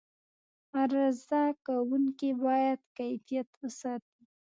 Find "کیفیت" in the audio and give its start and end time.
2.97-3.49